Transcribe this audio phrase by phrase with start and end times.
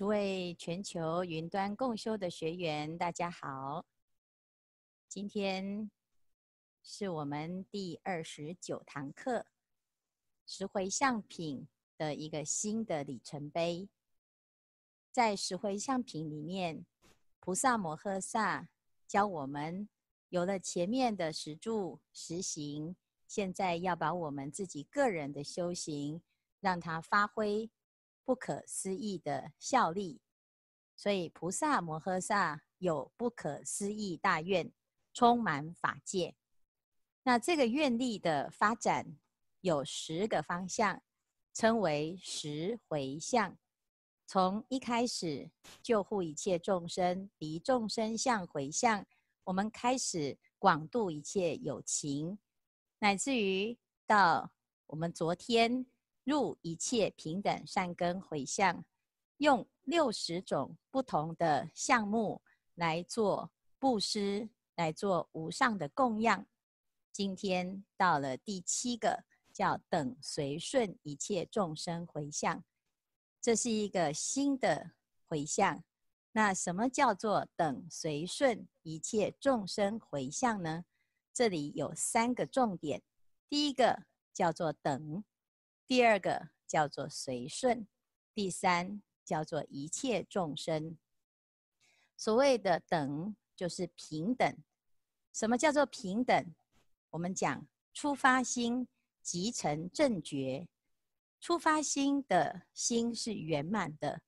[0.00, 3.84] 诸位全球云端共修的学员，大家好。
[5.06, 5.90] 今天
[6.82, 9.44] 是我们第二十九堂课，
[10.46, 11.68] 十回向品
[11.98, 13.90] 的一个新的里程碑。
[15.12, 16.86] 在十回向品里面，
[17.38, 18.70] 菩萨摩诃萨
[19.06, 19.86] 教我们，
[20.30, 22.96] 有了前面的十住十行，
[23.26, 26.22] 现在要把我们自己个人的修行，
[26.58, 27.70] 让它发挥。
[28.24, 30.20] 不可思议的效力，
[30.96, 34.72] 所以菩萨摩诃萨有不可思议大愿，
[35.12, 36.36] 充满法界。
[37.22, 39.18] 那这个愿力的发展
[39.60, 41.02] 有十个方向，
[41.52, 43.58] 称为十回向。
[44.26, 45.50] 从一开始
[45.82, 49.04] 救护一切众生，离众生相回向，
[49.44, 52.38] 我们开始广度一切有情，
[53.00, 54.52] 乃至于到
[54.86, 55.84] 我们昨天。
[56.24, 58.84] 入一切平等善根回向，
[59.38, 62.42] 用六十种不同的项目
[62.74, 66.46] 来做布施，来做无上的供养。
[67.12, 72.62] 今天到了第七个，叫等随顺一切众生回向，
[73.40, 74.92] 这是一个新的
[75.26, 75.82] 回向。
[76.32, 80.84] 那什么叫做等随顺一切众生回向呢？
[81.32, 83.02] 这里有三个重点，
[83.48, 85.24] 第一个叫做等。
[85.90, 87.84] 第二个叫做随顺，
[88.32, 90.96] 第三叫做一切众生。
[92.16, 94.56] 所谓的等，就是平等。
[95.32, 96.54] 什么叫做平等？
[97.10, 98.86] 我们讲初发心
[99.20, 100.68] 即成正觉，
[101.40, 104.22] 初发心的心是圆满的，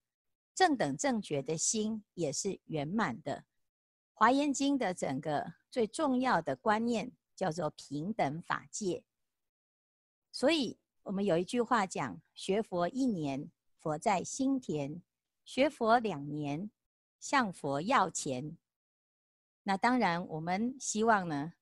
[0.53, 3.45] 正等正觉的心也是圆满的。
[4.13, 9.05] 华严经的整个最重要的观念叫做平等法界，
[10.29, 10.77] 所以。
[11.03, 15.01] 我们有一句话讲：学佛一年，佛在心田；
[15.43, 16.71] 学佛两年，
[17.19, 18.57] 向佛要钱。
[19.63, 21.53] 那当然，我们希望呢，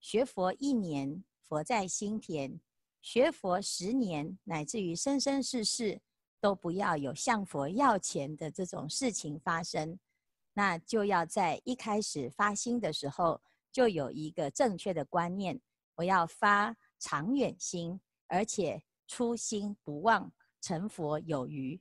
[0.00, 2.58] 学佛一年，佛在心田；
[3.02, 6.00] 学佛十年，乃至于生生世世，
[6.40, 9.98] 都不要有向佛要钱的这种事情发生。
[10.54, 15.60] 那就要在一开始发心的时候，就有一个正确的观念：
[15.96, 18.00] 我要发长远心。
[18.28, 21.80] 而且初心不忘，成佛有余。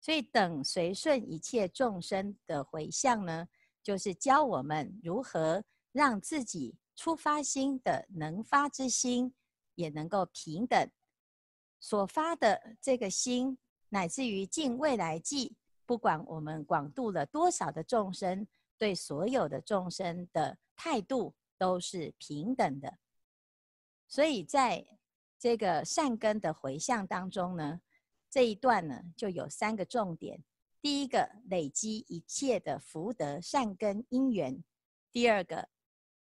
[0.00, 3.48] 所以等随顺一切众生的回向呢，
[3.82, 9.34] 就是教我们如何让自己出发心的能发之心
[9.74, 10.90] 也能够平等，
[11.80, 22.98] 所发的这个心，乃至于尽未来际，不管我们广度了多少的众生，对所有的众生的态度都是平等的。
[24.06, 24.97] 所以在
[25.38, 27.80] 这个善根的回向当中呢，
[28.28, 30.42] 这一段呢就有三个重点：
[30.82, 34.64] 第一个，累积一切的福德善根因缘；
[35.12, 35.68] 第二个，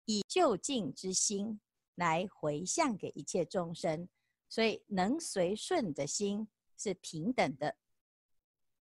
[0.04, 1.62] 以究竟之心
[1.96, 4.10] 来回向给一切众生，
[4.50, 6.46] 所以能随顺的心
[6.76, 7.76] 是平等的；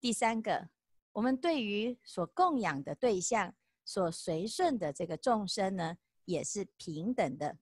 [0.02, 0.70] 第三个，
[1.12, 3.54] 我们对于所供养的对象
[3.84, 7.60] 所随顺的这个众生呢，也是平等的。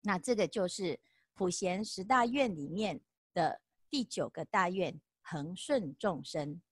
[0.00, 0.98] 那这个就是。
[1.36, 2.98] 普贤十大愿里面
[3.34, 3.60] 的
[3.90, 6.62] 第九个大愿，恒顺众生。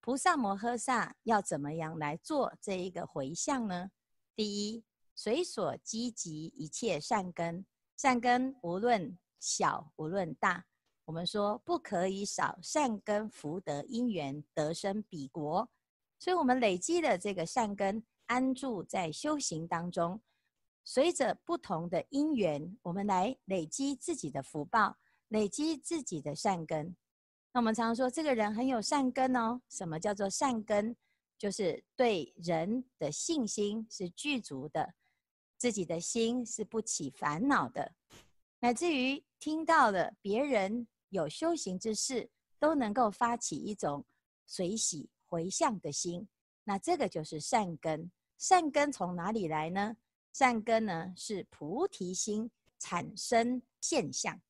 [0.00, 3.92] 菩萨摩诃萨要怎么样来做这一个回向呢？
[4.34, 4.82] 第一，
[5.14, 7.64] 随所积集一切善根，
[7.96, 10.66] 善根无论小无论大，
[11.04, 15.70] 我们说不可以少善根福德因缘得生彼国，
[16.18, 20.20] 所以我们累积的这个善根安住在修行当中。
[20.84, 24.96] 随着不同的因缘，我们来累积自己的福报，
[25.28, 26.96] 累积自己的善根。
[27.52, 29.60] 那我们常常说，这个人很有善根哦。
[29.68, 30.96] 什么叫做善根？
[31.38, 34.94] 就是对人的信心是具足的，
[35.56, 37.94] 自己的心是不起烦恼的，
[38.58, 44.04] 乃至于听到了别人有修行之事，都能够发起一种
[44.46, 46.28] 随喜回向的心。
[46.64, 48.10] 那这个就是善根。
[48.36, 49.96] 善根从哪里来呢？
[50.32, 54.40] 善根呢，是菩提心产生现象。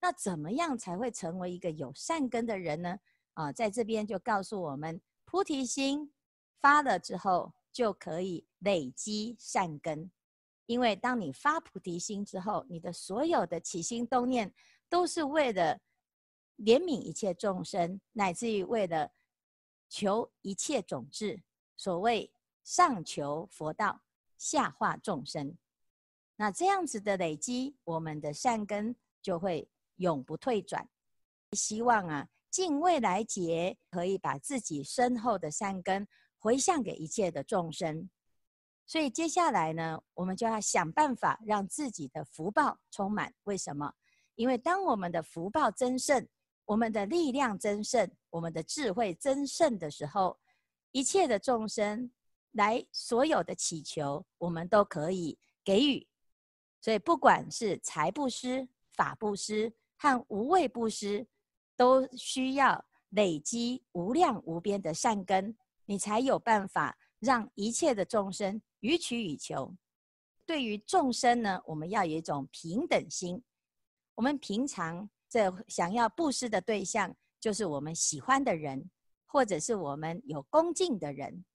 [0.00, 2.98] 那怎么样才会成为一个有善根的人呢？
[3.32, 6.12] 啊，在这边就告诉我们，菩提心
[6.60, 10.10] 发了之后，就可以累积善根。
[10.66, 14.54] 因为当你发菩提心之后，你的所有的起心动念
[14.88, 15.80] 都是为了
[16.58, 19.10] 怜悯一切众生，乃至于为了
[19.88, 21.42] 求一切种智。
[21.76, 22.30] 所谓
[22.62, 24.02] 上求佛道。
[24.44, 25.56] 下化众生，
[26.36, 30.86] 那这样子的累积，我们的善根就会永不退转。
[31.52, 36.06] 希望啊，尽未来劫，可以把自己深厚的善根
[36.38, 38.10] 回向给一切的众生。
[38.86, 43.32] 所以接下来呢，我们就要想办法让自己的福报充满。
[43.44, 43.94] 为什么？
[44.34, 46.28] 因为当我们的福报增盛，
[46.66, 50.38] 我们的力量增盛，我们的智慧增盛的时候，
[50.92, 52.10] 一切的众生
[52.54, 56.08] 来所有的祈求，我们都可以给予。
[56.80, 61.26] 所以不管是财布施、法布施和无畏布施，
[61.76, 68.60] 都需要累积无量无边的善根，你才有办法让一切的众生。
[68.80, 69.74] 予取予求，
[70.44, 73.42] 对于众生呢，我们要有一种平等心。
[74.14, 78.90] 我们平常这想要布施的对象，就是我们喜欢的人，
[79.24, 81.46] 或者是我们有恭敬的人。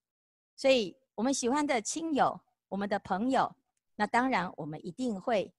[0.59, 3.56] 所以，我们喜欢的亲友、我们的朋友，
[3.95, 5.53] 那当然我们一定会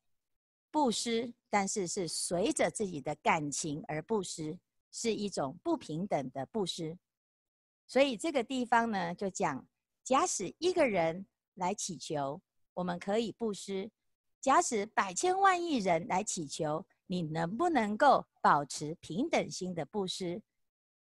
[0.70, 4.58] 布施，但是是随着自己的感情而布施，
[4.92, 6.98] 是一种不平等的布施。
[7.86, 9.66] 所以这个地方呢，就讲，
[10.04, 11.24] 假使一个人。
[11.54, 12.40] 来祈求，
[12.72, 13.90] 我们可以布施。
[14.40, 20.40] 假使百千万亿人来祈求，你能不能够保持平等心的布施？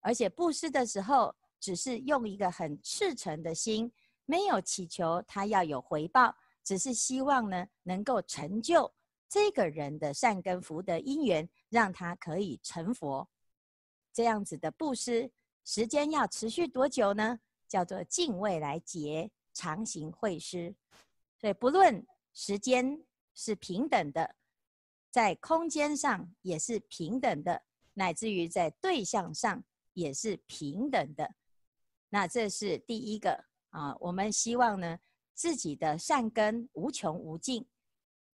[0.02, 3.90] 而且布施的时候，只是用一个很赤诚的心，
[4.26, 8.94] 没有祈求他要有回报，只是希望呢能够成就
[9.30, 13.26] 这个人的善根福德因缘，让他可以成佛。
[14.12, 15.32] 这样子的布施，
[15.64, 17.40] 时间要持续多久呢？
[17.70, 19.32] 叫做敬未来劫。
[19.56, 20.76] 常行会施，
[21.40, 23.00] 所以不论时间
[23.36, 24.36] 是平等的，
[25.12, 27.62] 在空间上也是平等的，
[27.94, 29.64] 乃至于在对象上
[29.94, 31.36] 也是平等的。
[32.14, 35.00] 那这是第一个啊，我们希望呢，
[35.34, 37.66] 自己的善根无穷无尽，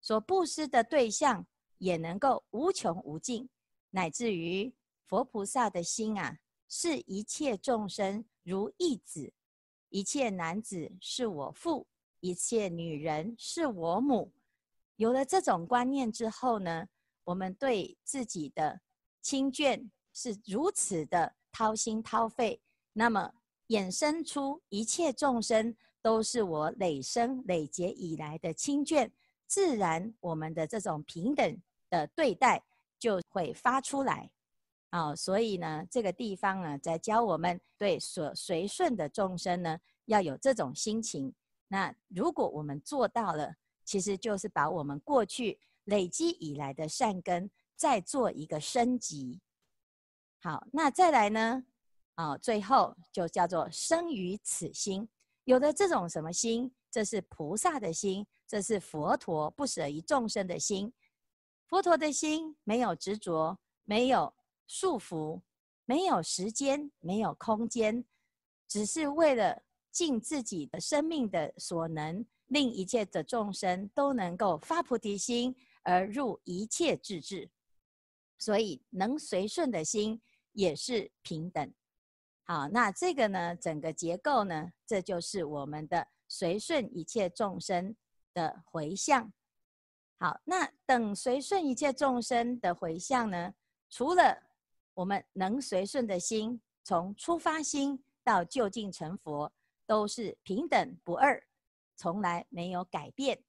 [0.01, 1.47] 所布施的对象
[1.77, 3.47] 也能够无穷无尽，
[3.91, 4.75] 乃至于
[5.07, 9.31] 佛菩萨的心啊，视一切众生如一子。
[9.87, 11.87] 一切男子是我父，
[12.19, 14.33] 一切女人是我母。
[14.97, 16.85] 有了这种观念之后呢，
[17.23, 18.81] 我们对自己的
[19.21, 22.61] 亲眷是如此的掏心掏肺，
[22.91, 23.33] 那么
[23.69, 29.09] 衍生出一切众生都是我累生累劫以来的亲眷，
[29.47, 32.63] 自然我们的这种平等的对待
[32.99, 34.29] 就会发出来。
[34.89, 41.31] 啊、哦，所以呢，这个地方呢，在教我们对所随顺的众生呢，要有这种心情。
[41.67, 43.55] 那如果我们做到了，
[43.85, 49.39] 其实就是把我们过去累积以来的善根再做一个升级。
[50.41, 51.65] 好，那再来呢？
[52.19, 55.07] 啊、最后就叫做生于此心，
[55.45, 56.69] 有了这种什么心？
[56.91, 60.91] 这是菩萨的心，这是佛陀不舍于众生的心。
[61.69, 64.33] 佛陀的心没有执着，没有。
[64.67, 65.41] 束缚，
[65.85, 68.03] 没有时间，没有空间，
[68.67, 77.49] 只是为了尽自己的生命的所能，令一切的众生都能够发菩提心而入一切智智。
[78.37, 80.21] 所以能随顺的心
[80.51, 81.73] 也是平等。
[82.49, 87.95] 好，那这个呢，整个结构呢，这就是我们的随顺一切众生
[88.33, 89.31] 的回向。
[90.17, 93.53] 好，那等随顺一切众生的回向呢，
[93.87, 94.35] 除了
[94.95, 99.53] 我们能随顺的心，从出发心到究竟成佛，
[99.85, 101.39] 都是平等不二，
[101.95, 103.43] 从来没有改变。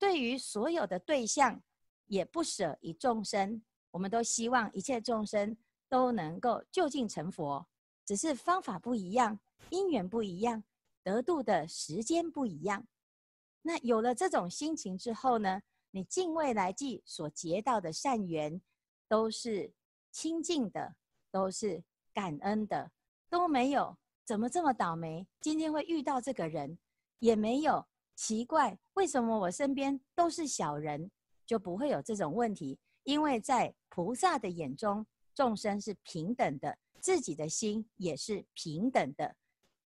[0.00, 1.62] 对于所有的对象，
[2.06, 3.62] 也不舍于众生。
[3.92, 5.56] 我们都希望一切众生
[5.88, 7.64] 都能够究竟成佛，
[8.06, 10.64] 只是方法不一样，因缘不一样，
[11.02, 12.86] 得度的时间不一样。
[13.60, 15.60] 那有了这种心情之后呢，
[15.90, 18.62] 你尽未来际所结到的善缘，
[19.06, 19.74] 都是。
[20.12, 20.96] 清净的
[21.30, 21.84] 都是
[22.14, 22.90] 感恩的，
[23.28, 23.94] 都没有
[24.24, 26.78] 怎么这么倒霉，今天会遇到这个人，
[27.18, 31.10] 也没有奇怪为什么我身边都是小人，
[31.44, 32.78] 就不会有这种问题。
[33.02, 39.36] 因为在菩萨的眼中，众生是平等的，自己的心也是平等的。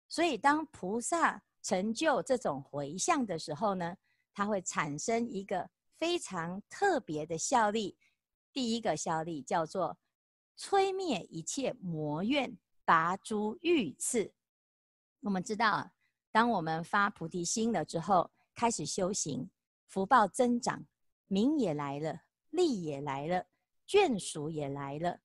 [0.08, 3.96] 所以当菩萨成就这种回向的时候呢，
[4.32, 7.96] 它会产生一个非常特别的效力。
[8.52, 9.98] 第一个效力叫做。
[10.56, 14.32] 摧灭一切魔怨，拔诸欲刺。
[15.18, 15.90] 我们知道，
[16.30, 19.50] 当我们发菩提心了之后，开始修行，
[19.88, 20.86] 福报增长，
[21.26, 22.20] 名也来了，
[22.50, 23.48] 利也来了，
[23.84, 25.18] 眷属也来了，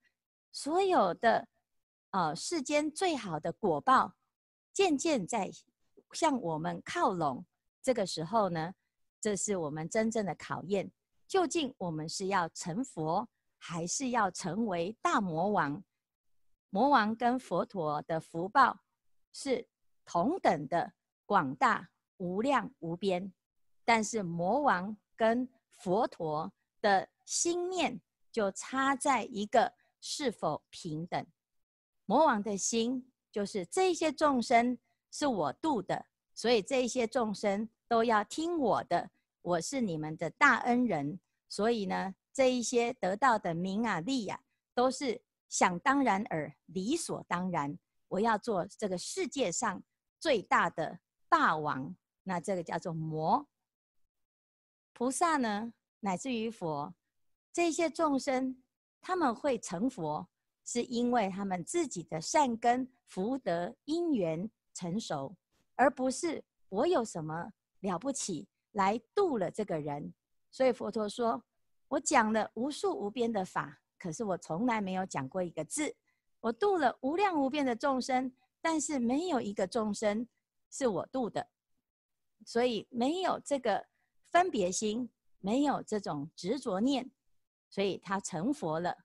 [0.52, 1.48] 所有的
[2.12, 4.16] 呃世间最好的果报，
[4.74, 5.52] 渐渐在
[6.14, 7.46] 向我们靠拢。
[7.82, 8.74] 这个时候呢，
[9.22, 10.92] 这是我们真正的考验，
[11.28, 13.28] 究竟我们是要成佛？
[13.62, 15.84] 还是要成为大魔王，
[16.70, 18.80] 魔王跟佛陀的福报
[19.34, 19.68] 是
[20.06, 20.94] 同等的
[21.26, 23.34] 广大、无量、无边，
[23.84, 26.50] 但是魔王跟佛陀
[26.80, 28.00] 的心念
[28.32, 31.28] 就差在一个是否平等。
[32.10, 34.76] 魔王的心就是这些众生
[35.12, 39.12] 是我度的，所以这些众生都要听我的，
[39.44, 44.40] 我是你们的大恩人，所以呢，这一些得到的名啊、利、啊，
[44.74, 47.78] 都是想当然而、理所当然。
[48.08, 49.84] 我要做这个世界上
[50.20, 50.98] 最大的
[51.28, 53.48] 霸王，那这个叫做魔。
[54.94, 56.92] 菩萨呢，乃至于佛，
[57.54, 58.64] 这些众生
[59.00, 60.28] 他们会成佛。
[60.72, 65.36] 是因为他们自己的善根福德因缘成熟，
[65.74, 70.14] 而不是我有什么了不起来度了这个人。
[70.52, 71.44] 所以佛陀说
[71.90, 75.96] ：“我讲了无数无边的法，可是我从来没有讲过一个字。
[76.40, 80.28] 我度了无量无边的众生，但是没有一个众生
[80.70, 81.48] 是我度的。
[82.46, 83.84] 所以没有这个
[84.30, 85.10] 分别心，
[85.40, 87.10] 没有这种执着念，
[87.72, 88.96] 所以他成佛了。”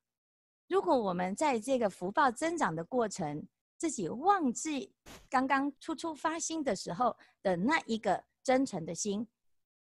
[0.69, 4.95] 如果我们在这个福报增长的过程，自己忘记
[5.29, 9.27] 刚刚初初发心的时候的那一个真诚的心，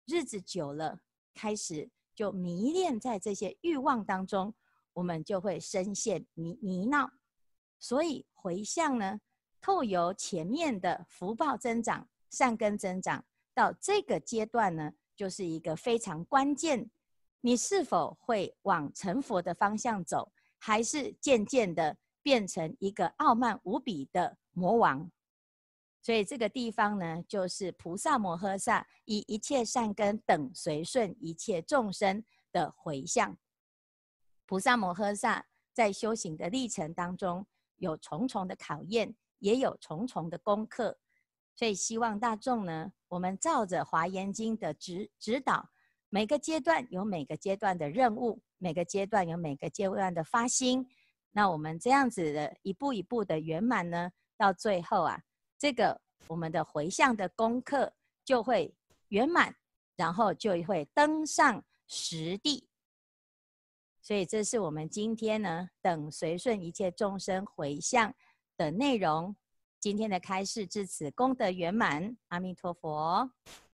[0.07, 1.01] 日子久了，
[1.35, 4.55] 开始就迷恋在这些欲望当中，
[4.95, 7.11] 我们就会深陷泥泥淖。
[7.79, 9.21] 所以回向呢，
[9.61, 16.91] 透由前面的福报增长、善根增长，到这个阶段呢，就是一个非常关键，
[17.43, 20.33] 你是否会往成佛的方向走？
[20.63, 25.11] 还是渐渐的变成一个傲慢无比的魔王，
[26.03, 33.39] 所以这个地方呢，就是菩萨摩诃萨以一切善根等随顺一切众生的回向。
[34.45, 40.99] 菩萨摩诃萨在修行的历程当中，有重重的考验，也有重重的功课，
[41.55, 45.71] 所以希望大众呢，我们照着《华严经》的指指导，
[46.11, 48.43] 每个阶段有每个阶段的任务。
[48.63, 50.87] 每个阶段有每个阶段的发心，
[51.33, 55.19] 那我们这样子的一步一步的圆满呢，到最后啊，
[55.59, 55.99] 这个
[56.29, 58.75] 我们的回向的功课就会
[59.09, 59.57] 圆满，
[59.97, 62.69] 然后就会登上实地。
[64.03, 68.15] 所以这是我们今天呢，等随顺一切众生回向
[68.59, 69.35] 的内容。
[69.79, 73.31] 今天的开示至此功德圆满，阿弥陀佛。